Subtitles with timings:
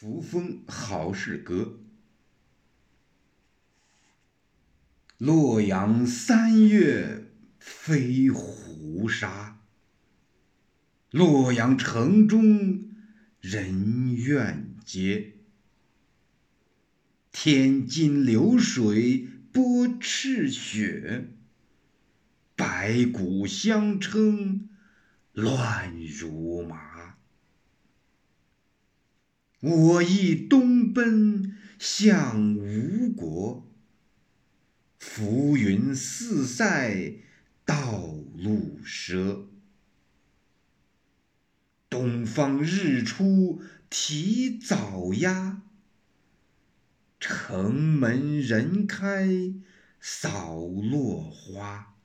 [0.00, 1.80] 扶风好事歌。
[5.16, 9.60] 洛阳三月飞胡沙，
[11.10, 12.88] 洛阳城中
[13.40, 15.32] 人怨结。
[17.32, 21.30] 天津流水波赤血，
[22.54, 24.68] 白骨相称
[25.32, 26.97] 乱如麻。
[29.60, 33.66] 我亦东奔向吴国，
[35.00, 37.14] 浮云四塞
[37.64, 38.02] 道
[38.36, 39.46] 路赊。
[41.90, 45.62] 东方日出提早鸦，
[47.18, 49.28] 城门人开
[50.00, 51.96] 扫落花。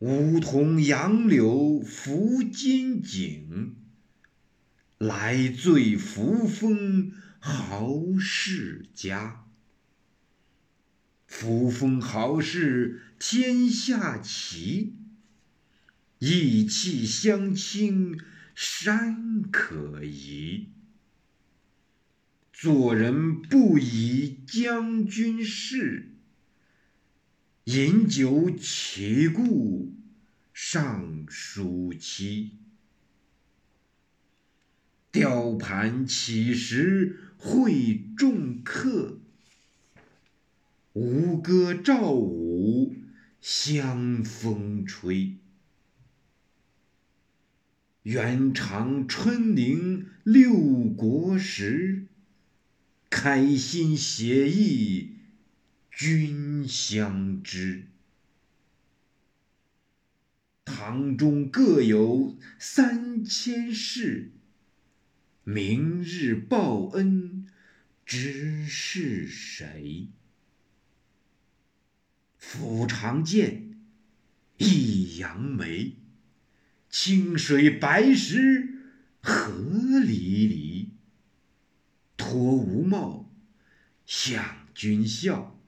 [0.00, 3.76] 梧桐杨柳拂金井。
[5.00, 9.46] 来醉扶风豪士家，
[11.26, 14.94] 扶风豪士天下齐，
[16.18, 18.20] 意气相倾
[18.54, 20.68] 山可移。
[22.52, 26.10] 做人不以将军事，
[27.64, 29.94] 饮酒岂顾
[30.52, 32.58] 尚书期。
[35.12, 39.18] 雕盘起时会众客，
[40.92, 42.94] 吴歌赵舞
[43.40, 45.34] 香风吹。
[48.04, 50.54] 元长春陵六
[50.96, 52.06] 国时，
[53.10, 55.16] 开心写意
[55.90, 57.88] 君相知。
[60.64, 64.30] 堂中各有三千室。
[65.44, 67.46] 明日报恩，
[68.04, 70.08] 知是谁？
[72.38, 73.80] 抚长剑，
[74.58, 75.96] 一扬眉，
[76.90, 78.80] 清水白石
[79.22, 80.90] 何离离？
[82.18, 83.32] 脱吴帽，
[84.04, 85.58] 向君笑，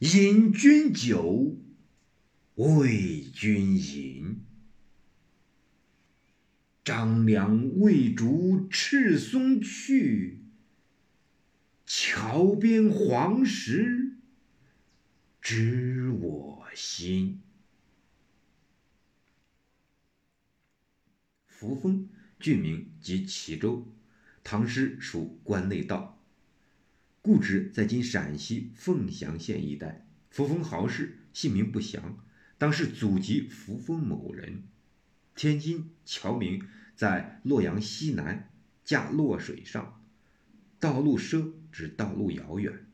[0.00, 1.56] 饮君酒，
[2.56, 4.44] 为君饮。
[6.84, 10.40] 张良未逐赤松去，
[11.86, 14.18] 桥边黄石
[15.40, 17.40] 知我心。
[21.46, 23.90] 扶风，郡名即齐州，
[24.42, 26.22] 唐诗属关内道，
[27.22, 30.06] 故址在今陕西凤翔县一带。
[30.28, 32.22] 扶风豪士，姓名不详，
[32.58, 34.64] 当是祖籍扶风某人。
[35.34, 36.62] 天津侨名
[36.94, 38.50] 在洛阳西南，
[38.84, 40.00] 架洛水上，
[40.78, 42.86] 道路赊指道路遥远。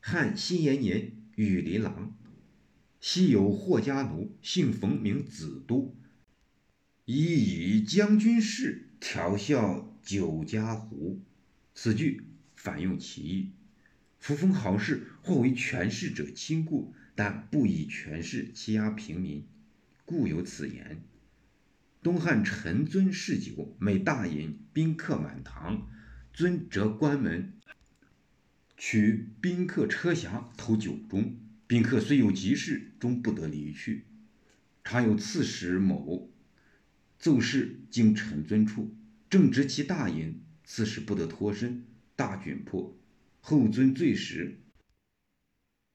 [0.00, 2.14] 汉新延年，羽林郎，
[3.00, 5.96] 昔有霍家奴，姓冯，名子都，
[7.06, 11.20] 以以将军事，调笑酒家湖。
[11.74, 13.52] 此句反用其意。
[14.18, 19.46] 扶风豪士或为权势者亲故，但不以权势欺压平民，
[20.04, 21.02] 故有此言。
[22.02, 25.88] 东汉陈尊嗜酒，每大饮，宾客满堂，
[26.32, 27.52] 遵折关门，
[28.76, 31.36] 取宾客车匣投酒中。
[31.66, 34.04] 宾客虽有急事，终不得离去。
[34.84, 36.30] 常有刺史某
[37.18, 38.94] 奏事经陈尊处，
[39.28, 42.96] 正值其大饮，刺史不得脱身，大窘迫。
[43.40, 44.60] 后尊醉时，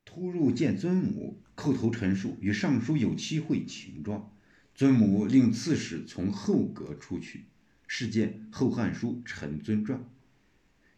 [0.03, 4.35] 突入见尊母，叩头陈述与尚书有期会情状。
[4.81, 7.45] 尊母令刺史从后阁出去。
[7.85, 9.99] 事件《后汉书·陈尊传》。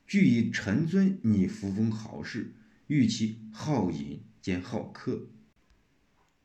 [0.08, 2.54] 据以陈尊拟扶风豪士，
[2.88, 5.28] 欲其好饮兼好客。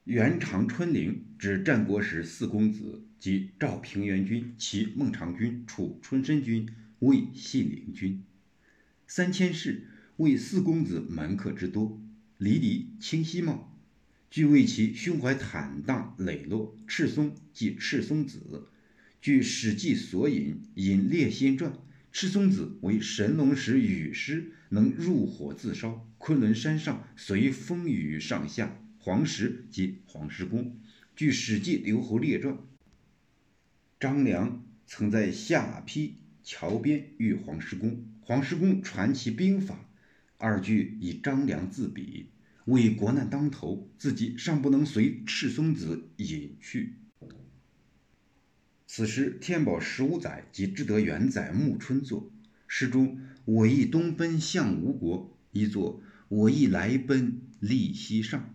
[0.03, 6.69] 元长春陵指战国时四公子，即赵平原君、齐孟尝君、楚春申君、
[6.99, 8.25] 魏信陵君。
[9.07, 9.87] 三千世
[10.17, 12.03] 为四公子门客之多。
[12.37, 13.78] 离离清溪帽。
[14.31, 18.69] 据为其胸怀坦荡磊落，赤松即赤松子。
[19.23, 21.73] 据《史记》索引引《列仙传》，
[22.13, 26.07] 赤松子为神农时雨师，能入火自烧。
[26.19, 30.79] 昆仑山上随风雨上下，黄石即黄石公。
[31.17, 32.55] 据《史记·刘侯列传》，
[33.99, 39.89] 张良曾在下邳桥边遇黄石公，黄石公传其兵法，
[40.37, 42.27] 二句以张良自比。
[42.69, 46.97] 为国难当头，自己尚不能随赤松子隐去。
[48.87, 52.31] 此时天宝十五载即至德元载暮春作。
[52.67, 58.55] 诗中“我亦东奔向吴国”一作“我亦来奔溧溪上”。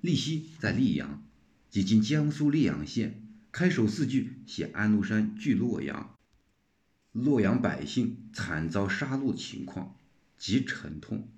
[0.00, 1.26] 溧溪在溧阳，
[1.68, 3.26] 即今江苏溧阳县。
[3.50, 6.16] 开首四句写安禄山据洛阳，
[7.10, 9.96] 洛阳百姓惨遭杀戮情况，
[10.38, 11.28] 极沉痛。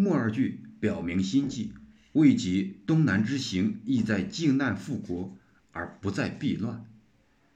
[0.00, 1.74] 末二句表明心迹，
[2.12, 5.36] 为己东南之行意在靖难复国，
[5.72, 6.86] 而不在避乱。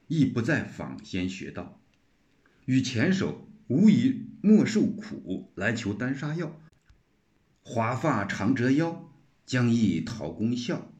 [0.07, 1.81] 亦不再访仙学道，
[2.65, 6.61] 与前首无以莫受苦来求丹砂药，
[7.63, 9.11] 华发长折腰，
[9.47, 10.93] 将亦讨功效。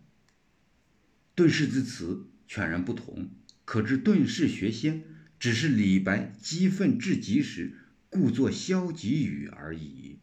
[1.36, 3.30] 遁世之词全然不同，
[3.66, 5.04] 可知遁世学仙
[5.38, 7.78] 只是李白激愤至极时
[8.10, 10.18] 故作消极语而已。